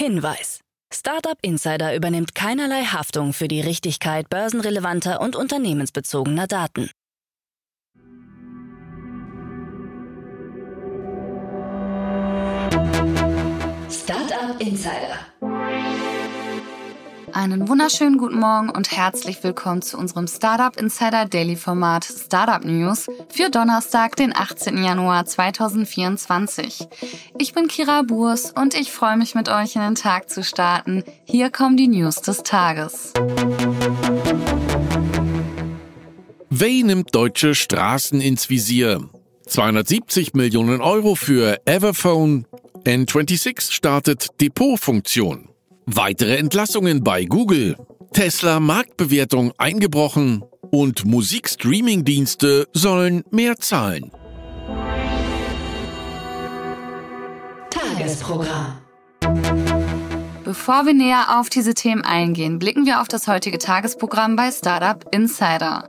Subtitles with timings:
[0.00, 0.60] Hinweis.
[0.90, 6.88] Startup Insider übernimmt keinerlei Haftung für die Richtigkeit börsenrelevanter und unternehmensbezogener Daten.
[13.90, 15.18] Startup Insider
[17.32, 23.06] einen wunderschönen guten Morgen und herzlich willkommen zu unserem Startup Insider Daily Format Startup News
[23.28, 24.82] für Donnerstag, den 18.
[24.82, 26.88] Januar 2024.
[27.38, 31.04] Ich bin Kira Burs und ich freue mich mit euch in den Tag zu starten.
[31.24, 33.12] Hier kommen die News des Tages.
[36.50, 39.08] Way nimmt deutsche Straßen ins Visier.
[39.46, 42.44] 270 Millionen Euro für Everphone.
[42.84, 45.50] N26 startet Depotfunktion.
[45.86, 47.76] Weitere Entlassungen bei Google.
[48.12, 54.10] Tesla Marktbewertung eingebrochen und Musikstreaming-Dienste sollen mehr zahlen.
[57.70, 58.80] Tagesprogramm.
[60.44, 65.04] Bevor wir näher auf diese Themen eingehen, blicken wir auf das heutige Tagesprogramm bei Startup
[65.14, 65.88] Insider.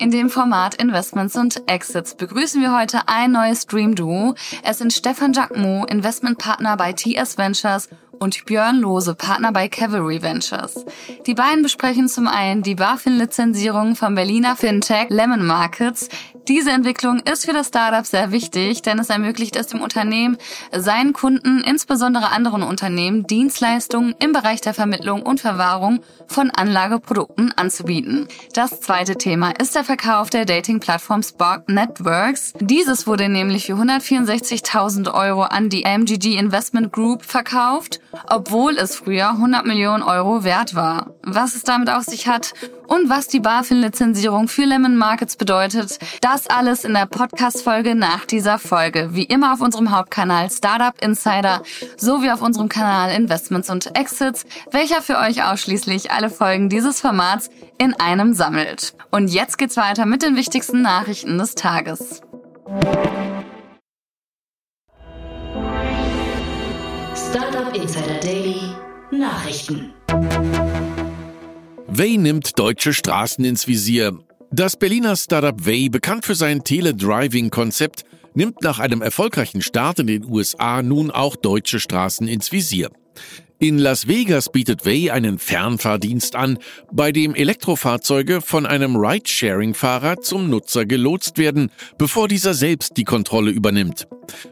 [0.00, 4.34] In dem Format Investments und Exits begrüßen wir heute ein neues Dream Duo.
[4.62, 7.88] Es sind Stefan Jacquemot, Investmentpartner bei TS Ventures
[8.18, 10.84] und Björn Lose, Partner bei Cavalry Ventures.
[11.26, 16.08] Die beiden besprechen zum einen die BaFin-Lizenzierung vom Berliner Fintech Lemon Markets.
[16.48, 20.38] Diese Entwicklung ist für das Startup sehr wichtig, denn es ermöglicht es dem Unternehmen,
[20.74, 28.28] seinen Kunden, insbesondere anderen Unternehmen, Dienstleistungen im Bereich der Vermittlung und Verwahrung von Anlageprodukten anzubieten.
[28.54, 32.54] Das zweite Thema ist der Verkauf der Dating-Plattform Spark Networks.
[32.60, 39.30] Dieses wurde nämlich für 164.000 Euro an die MGG Investment Group verkauft obwohl es früher
[39.30, 41.14] 100 Millionen Euro wert war.
[41.30, 42.54] Was es damit auf sich hat
[42.86, 48.58] und was die BaFin-Lizenzierung für Lemon Markets bedeutet, das alles in der Podcast-Folge nach dieser
[48.58, 49.10] Folge.
[49.12, 51.62] Wie immer auf unserem Hauptkanal Startup Insider
[51.98, 57.50] sowie auf unserem Kanal Investments und Exits, welcher für euch ausschließlich alle Folgen dieses Formats
[57.76, 58.94] in einem sammelt.
[59.10, 62.22] Und jetzt geht's weiter mit den wichtigsten Nachrichten des Tages.
[67.14, 68.74] Startup Insider Daily
[69.10, 69.92] Nachrichten.
[71.98, 74.16] Way nimmt deutsche Straßen ins Visier.
[74.52, 78.04] Das Berliner Startup Way, bekannt für sein Teledriving-Konzept,
[78.34, 82.90] nimmt nach einem erfolgreichen Start in den USA nun auch deutsche Straßen ins Visier.
[83.60, 86.58] In Las Vegas bietet Way einen Fernfahrdienst an,
[86.92, 93.50] bei dem Elektrofahrzeuge von einem Ride-Sharing-Fahrer zum Nutzer gelotst werden, bevor dieser selbst die Kontrolle
[93.50, 94.06] übernimmt.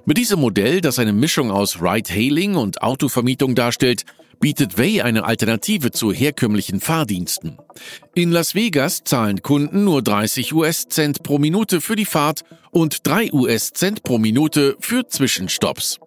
[0.06, 4.02] Mit diesem Modell, das eine Mischung aus Ride-Hailing und Autovermietung darstellt,
[4.40, 7.58] bietet Way eine Alternative zu herkömmlichen Fahrdiensten.
[8.16, 13.32] In Las Vegas zahlen Kunden nur 30 US-Cent pro Minute für die Fahrt und 3
[13.32, 16.00] US-Cent pro Minute für Zwischenstopps.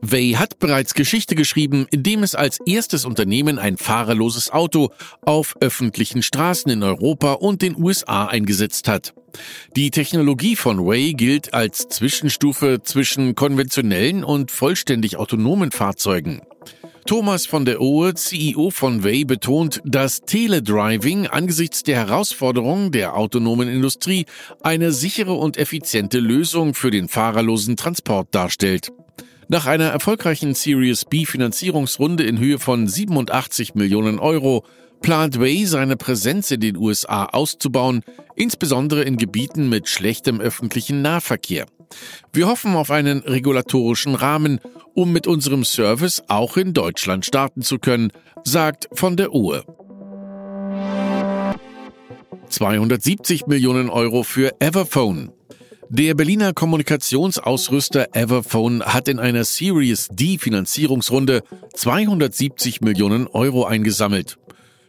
[0.00, 4.90] Way hat bereits Geschichte geschrieben, indem es als erstes Unternehmen ein fahrerloses Auto
[5.22, 9.14] auf öffentlichen Straßen in Europa und den USA eingesetzt hat.
[9.76, 16.40] Die Technologie von Way gilt als Zwischenstufe zwischen konventionellen und vollständig autonomen Fahrzeugen.
[17.06, 23.68] Thomas von der Ohe, CEO von Way, betont, dass Teledriving angesichts der Herausforderungen der autonomen
[23.68, 24.26] Industrie
[24.60, 28.90] eine sichere und effiziente Lösung für den fahrerlosen Transport darstellt.
[29.48, 34.64] Nach einer erfolgreichen Series B Finanzierungsrunde in Höhe von 87 Millionen Euro
[35.02, 38.02] plant Way seine Präsenz in den USA auszubauen,
[38.34, 41.66] insbesondere in Gebieten mit schlechtem öffentlichen Nahverkehr.
[42.32, 44.58] Wir hoffen auf einen regulatorischen Rahmen,
[44.94, 48.10] um mit unserem Service auch in Deutschland starten zu können,
[48.42, 49.64] sagt von der Uhr.
[52.48, 55.35] 270 Millionen Euro für Everphone.
[55.88, 61.42] Der Berliner Kommunikationsausrüster Everphone hat in einer Series D Finanzierungsrunde
[61.74, 64.36] 270 Millionen Euro eingesammelt.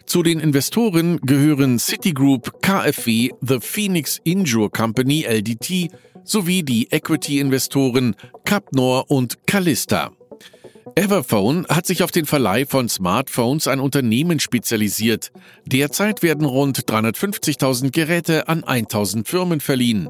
[0.08, 5.92] Zu den Investoren gehören Citigroup, KfW, The Phoenix Injure Company LDT
[6.24, 10.17] sowie die Equity-Investoren Capnor und Callista.
[10.98, 15.32] Everphone hat sich auf den Verleih von Smartphones an Unternehmen spezialisiert.
[15.64, 20.10] Derzeit werden rund 350.000 Geräte an 1000 Firmen verliehen.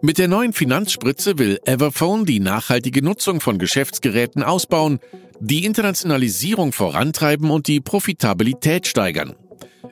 [0.00, 4.98] Mit der neuen Finanzspritze will Everphone die nachhaltige Nutzung von Geschäftsgeräten ausbauen,
[5.40, 9.34] die Internationalisierung vorantreiben und die Profitabilität steigern.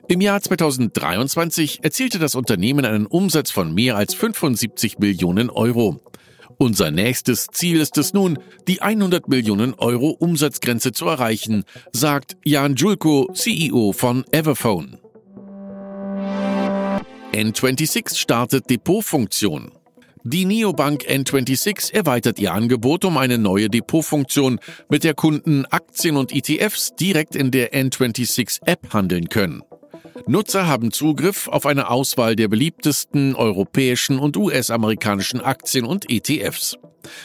[0.07, 6.01] Im Jahr 2023 erzielte das Unternehmen einen Umsatz von mehr als 75 Millionen Euro.
[6.57, 12.75] Unser nächstes Ziel ist es nun, die 100 Millionen Euro Umsatzgrenze zu erreichen, sagt Jan
[12.75, 14.99] Julko, CEO von Everphone.
[17.33, 19.71] N26 startet Depotfunktion.
[20.25, 26.33] Die Neobank N26 erweitert ihr Angebot um eine neue Depotfunktion, mit der Kunden Aktien und
[26.33, 29.63] ETFs direkt in der N26 App handeln können.
[30.27, 36.77] Nutzer haben Zugriff auf eine Auswahl der beliebtesten europäischen und US-amerikanischen Aktien und ETFs.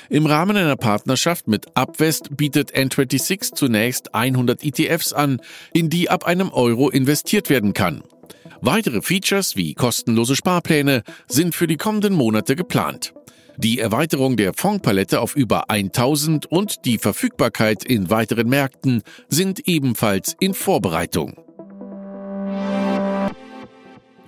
[0.08, 5.40] Im Rahmen einer Partnerschaft mit Upvest bietet N26 zunächst 100 ETFs an,
[5.72, 8.02] in die ab einem Euro investiert werden kann.
[8.60, 13.14] Weitere Features wie kostenlose Sparpläne sind für die kommenden Monate geplant.
[13.56, 20.36] Die Erweiterung der Fondspalette auf über 1000 und die Verfügbarkeit in weiteren Märkten sind ebenfalls
[20.40, 21.47] in Vorbereitung.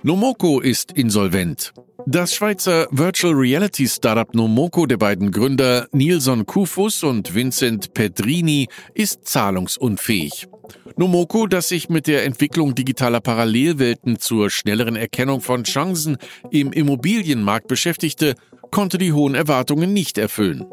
[0.03, 1.73] Nomoko ist insolvent.
[2.07, 9.27] Das Schweizer Virtual Reality Startup Nomoko der beiden Gründer Nilson Kufus und Vincent Pedrini ist
[9.27, 10.47] zahlungsunfähig.
[10.97, 16.17] Nomoko, das sich mit der Entwicklung digitaler Parallelwelten zur schnelleren Erkennung von Chancen
[16.49, 18.33] im Immobilienmarkt beschäftigte,
[18.71, 20.65] konnte die hohen Erwartungen nicht erfüllen.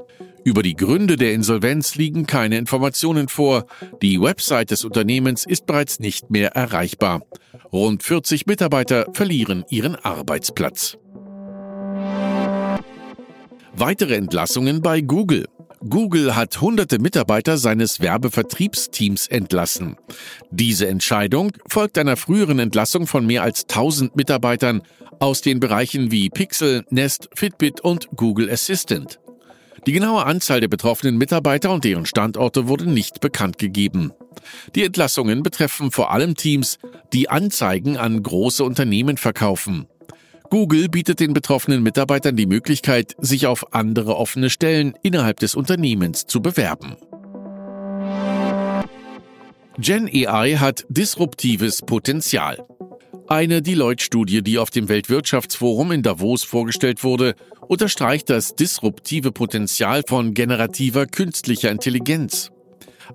[0.48, 3.66] Über die Gründe der Insolvenz liegen keine Informationen vor.
[4.00, 7.20] Die Website des Unternehmens ist bereits nicht mehr erreichbar.
[7.70, 10.96] Rund 40 Mitarbeiter verlieren ihren Arbeitsplatz.
[13.74, 15.44] Weitere Entlassungen bei Google.
[15.86, 19.96] Google hat hunderte Mitarbeiter seines Werbevertriebsteams entlassen.
[20.50, 24.80] Diese Entscheidung folgt einer früheren Entlassung von mehr als 1000 Mitarbeitern
[25.20, 29.20] aus den Bereichen wie Pixel, Nest, Fitbit und Google Assistant.
[29.86, 34.12] Die genaue Anzahl der betroffenen Mitarbeiter und deren Standorte wurde nicht bekannt gegeben.
[34.74, 36.78] Die Entlassungen betreffen vor allem Teams,
[37.12, 39.86] die Anzeigen an große Unternehmen verkaufen.
[40.50, 46.26] Google bietet den betroffenen Mitarbeitern die Möglichkeit, sich auf andere offene Stellen innerhalb des Unternehmens
[46.26, 46.96] zu bewerben.
[49.78, 52.66] Gen AI hat disruptives Potenzial.
[53.26, 57.34] Eine Deloitte-Studie, die auf dem Weltwirtschaftsforum in Davos vorgestellt wurde,
[57.66, 62.50] unterstreicht das disruptive Potenzial von generativer künstlicher Intelligenz.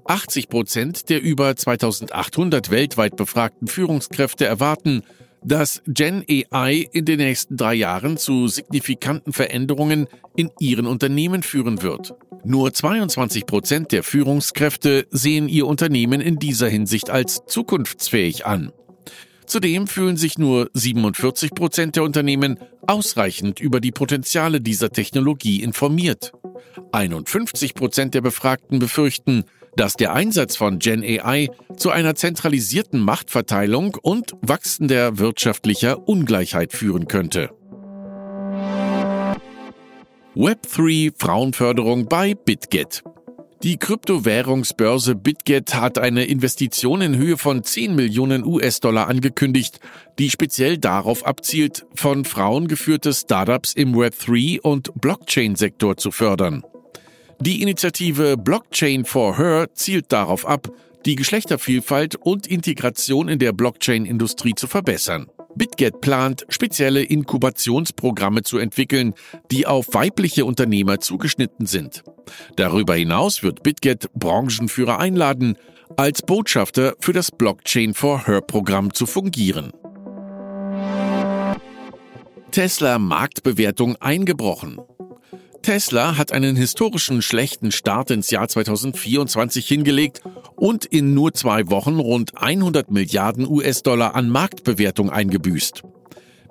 [0.06, 5.04] 80 Prozent der über 2800 weltweit befragten Führungskräfte erwarten,
[5.46, 11.82] dass Gen AI in den nächsten drei Jahren zu signifikanten Veränderungen in ihren Unternehmen führen
[11.82, 12.16] wird.
[12.46, 18.72] Nur 22 Prozent der Führungskräfte sehen ihr Unternehmen in dieser Hinsicht als zukunftsfähig an.
[19.46, 26.32] Zudem fühlen sich nur 47 Prozent der Unternehmen ausreichend über die Potenziale dieser Technologie informiert.
[26.92, 29.44] 51 Prozent der Befragten befürchten,
[29.76, 37.08] dass der Einsatz von Gen AI zu einer zentralisierten Machtverteilung und wachsender wirtschaftlicher Ungleichheit führen
[37.08, 37.50] könnte.
[40.36, 43.04] Web3 Frauenförderung bei BitGet.
[43.64, 49.80] Die Kryptowährungsbörse BitGet hat eine Investition in Höhe von 10 Millionen US-Dollar angekündigt,
[50.20, 56.64] die speziell darauf abzielt, von Frauen geführte Startups im Web3 und Blockchain-Sektor zu fördern.
[57.40, 60.68] Die Initiative Blockchain for Her zielt darauf ab,
[61.06, 65.28] die Geschlechtervielfalt und Integration in der Blockchain-Industrie zu verbessern.
[65.56, 69.14] BitGet plant, spezielle Inkubationsprogramme zu entwickeln,
[69.52, 72.04] die auf weibliche Unternehmer zugeschnitten sind.
[72.56, 75.58] Darüber hinaus wird BitGet Branchenführer einladen,
[75.98, 79.72] als Botschafter für das Blockchain for Her Programm zu fungieren.
[82.52, 84.80] Tesla Marktbewertung eingebrochen.
[85.64, 90.22] Tesla hat einen historischen schlechten Start ins Jahr 2024 hingelegt
[90.58, 95.82] und in nur zwei Wochen rund 100 Milliarden US-Dollar an Marktbewertung eingebüßt.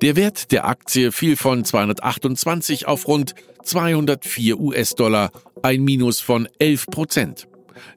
[0.01, 5.31] Der Wert der Aktie fiel von 228 auf rund 204 US-Dollar,
[5.63, 7.49] ein Minus von 11 Prozent.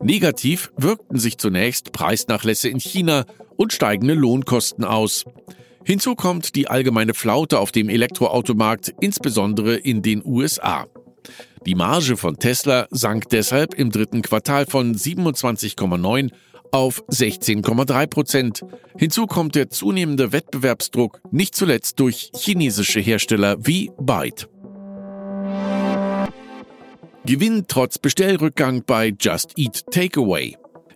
[0.03, 5.24] Negativ wirkten sich zunächst Preisnachlässe in China und steigende Lohnkosten aus.
[5.86, 10.88] Hinzu kommt die allgemeine Flaute auf dem Elektroautomarkt, insbesondere in den USA.
[11.65, 16.29] Die Marge von Tesla sank deshalb im dritten Quartal von 27,9
[16.72, 18.62] auf 16,3 Prozent.
[18.98, 24.48] Hinzu kommt der zunehmende Wettbewerbsdruck, nicht zuletzt durch chinesische Hersteller wie Byte.
[27.25, 30.55] Gewinn trotz Bestellrückgang bei Just Eat Takeaway.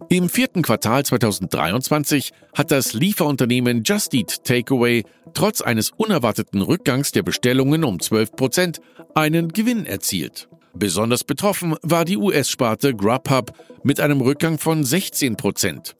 [0.10, 7.24] Im vierten Quartal 2023 hat das Lieferunternehmen Just Eat Takeaway trotz eines unerwarteten Rückgangs der
[7.24, 8.82] Bestellungen um 12 Prozent
[9.16, 10.48] einen Gewinn erzielt.
[10.80, 13.52] Besonders betroffen war die US-Sparte Grubhub
[13.84, 15.98] mit einem Rückgang von 16 Prozent.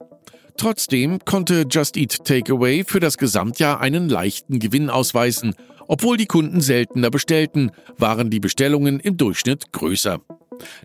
[0.56, 5.54] Trotzdem konnte Just Eat Takeaway für das Gesamtjahr einen leichten Gewinn ausweisen.
[5.86, 10.20] Obwohl die Kunden seltener bestellten, waren die Bestellungen im Durchschnitt größer.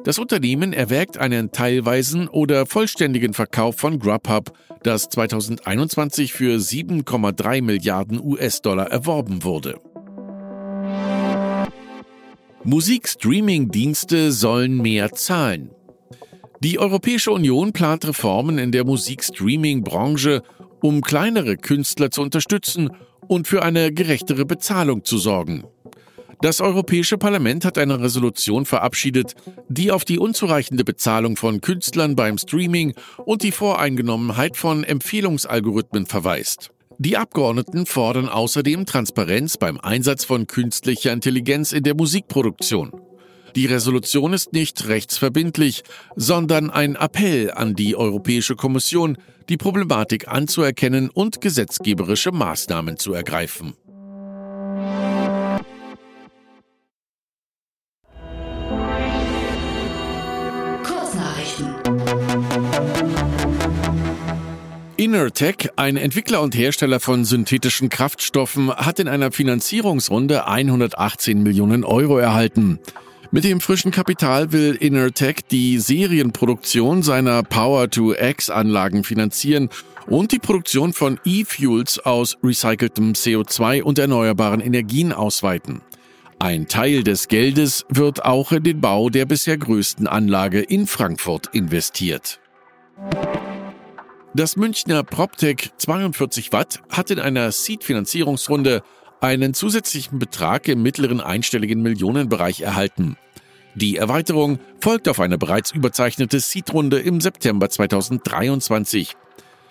[0.04, 4.52] Das Unternehmen erwägt einen teilweisen oder vollständigen Verkauf von Grubhub,
[4.84, 9.80] das 2021 für 7,3 Milliarden US-Dollar erworben wurde.
[12.66, 15.70] Musikstreaming-Dienste sollen mehr zahlen.
[16.62, 20.42] Die Europäische Union plant Reformen in der Musikstreaming-Branche,
[20.82, 22.90] um kleinere Künstler zu unterstützen
[23.28, 25.66] und für eine gerechtere Bezahlung zu sorgen.
[26.42, 29.36] Das Europäische Parlament hat eine Resolution verabschiedet,
[29.70, 32.96] die auf die unzureichende Bezahlung von Künstlern beim Streaming
[33.26, 36.72] und die Voreingenommenheit von Empfehlungsalgorithmen verweist.
[36.98, 42.92] Die Abgeordneten fordern außerdem Transparenz beim Einsatz von künstlicher Intelligenz in der Musikproduktion.
[43.56, 45.84] Die Resolution ist nicht rechtsverbindlich,
[46.16, 49.18] sondern ein Appell an die Europäische Kommission,
[49.50, 53.74] die Problematik anzuerkennen und gesetzgeberische Maßnahmen zu ergreifen.
[65.06, 72.18] Innertech, ein Entwickler und Hersteller von synthetischen Kraftstoffen, hat in einer Finanzierungsrunde 118 Millionen Euro
[72.18, 72.80] erhalten.
[73.30, 79.70] Mit dem frischen Kapital will Innertech die Serienproduktion seiner Power-to-X-Anlagen finanzieren
[80.08, 85.82] und die Produktion von E-Fuels aus recyceltem CO2 und erneuerbaren Energien ausweiten.
[86.40, 91.52] Ein Teil des Geldes wird auch in den Bau der bisher größten Anlage in Frankfurt
[91.54, 92.40] investiert.
[94.36, 98.84] Das Münchner PropTech 42 Watt hat in einer Seed-Finanzierungsrunde
[99.22, 103.16] einen zusätzlichen Betrag im mittleren einstelligen Millionenbereich erhalten.
[103.76, 109.16] Die Erweiterung folgt auf eine bereits überzeichnete Seed-Runde im September 2023.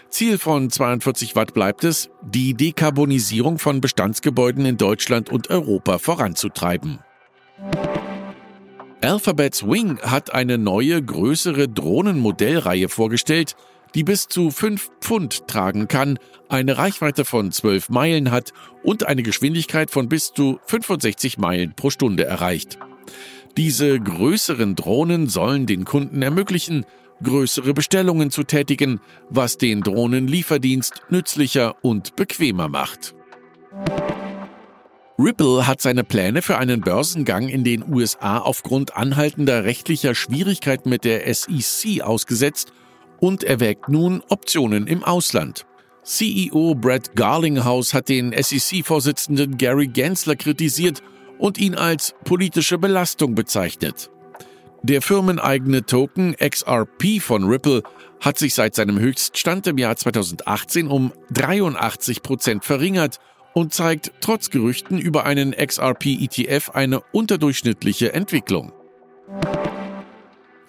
[0.09, 7.01] Ziel von 42 Watt bleibt es, die Dekarbonisierung von Bestandsgebäuden in Deutschland und Europa voranzutreiben.
[9.03, 13.57] Alphabet's Wing hat eine neue, größere Drohnenmodellreihe vorgestellt,
[13.95, 19.23] die bis zu 5 Pfund tragen kann, eine Reichweite von 12 Meilen hat und eine
[19.23, 22.79] Geschwindigkeit von bis zu 65 Meilen pro Stunde erreicht.
[23.57, 26.85] Diese größeren Drohnen sollen den Kunden ermöglichen,
[27.23, 33.15] größere Bestellungen zu tätigen, was den Drohnenlieferdienst nützlicher und bequemer macht.
[35.17, 41.05] Ripple hat seine Pläne für einen Börsengang in den USA aufgrund anhaltender rechtlicher Schwierigkeiten mit
[41.05, 42.73] der SEC ausgesetzt
[43.21, 45.67] und erwägt nun Optionen im Ausland.
[46.03, 51.03] CEO Brett Garlinghouse hat den SEC-Vorsitzenden Gary Gensler kritisiert
[51.39, 54.11] und ihn als politische Belastung bezeichnet.
[54.83, 57.83] Der firmeneigene Token XRP von Ripple
[58.21, 63.19] hat sich seit seinem Höchststand im Jahr 2018 um 83 Prozent verringert
[63.55, 68.73] und zeigt trotz Gerüchten über einen XRP-ETF eine unterdurchschnittliche Entwicklung.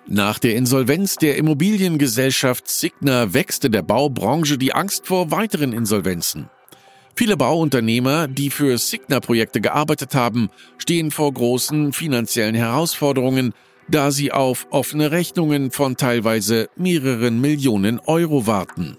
[0.08, 6.50] Nach der Insolvenz der Immobiliengesellschaft Signa wächst in der Baubranche die Angst vor weiteren Insolvenzen.
[7.16, 13.54] Viele Bauunternehmer, die für Signa-Projekte gearbeitet haben, stehen vor großen finanziellen Herausforderungen,
[13.88, 18.98] da sie auf offene Rechnungen von teilweise mehreren Millionen Euro warten.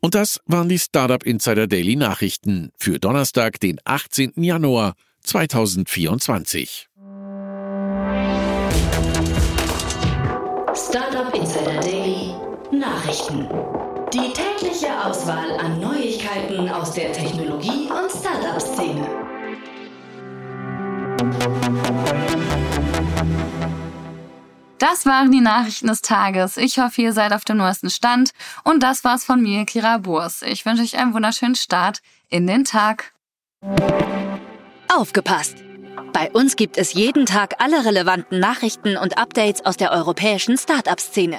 [0.00, 4.32] Und das waren die Startup Insider Daily Nachrichten für Donnerstag, den 18.
[4.36, 6.88] Januar 2024.
[10.74, 12.34] Startup Insider Daily
[12.70, 13.46] Nachrichten.
[14.10, 19.06] Die tägliche Auswahl an Neuigkeiten aus der Technologie- und Startup-Szene.
[24.78, 26.56] Das waren die Nachrichten des Tages.
[26.56, 28.30] Ich hoffe, ihr seid auf dem neuesten Stand.
[28.64, 30.40] Und das war's von mir, Kira Burs.
[30.40, 32.00] Ich wünsche euch einen wunderschönen Start
[32.30, 33.12] in den Tag.
[34.88, 35.71] Aufgepasst!
[36.22, 41.38] Bei uns gibt es jeden Tag alle relevanten Nachrichten und Updates aus der europäischen Startup-Szene.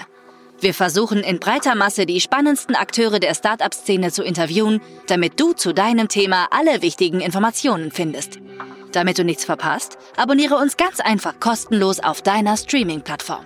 [0.60, 5.74] Wir versuchen in breiter Masse die spannendsten Akteure der Startup-Szene zu interviewen, damit du zu
[5.74, 8.40] deinem Thema alle wichtigen Informationen findest.
[8.92, 13.46] Damit du nichts verpasst, abonniere uns ganz einfach kostenlos auf deiner Streaming-Plattform.